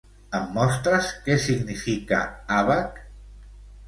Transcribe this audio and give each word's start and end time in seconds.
Em 0.35 0.45
mostres 0.53 1.09
què 1.27 1.35
significa 1.43 2.21
àbac? 2.61 2.99